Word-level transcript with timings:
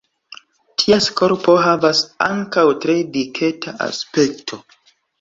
Ties 0.83 1.09
korpo 1.19 1.55
havas 1.67 2.03
ankaŭ 2.31 2.67
tre 2.87 2.99
diketa 3.21 3.79
aspekto. 3.91 4.65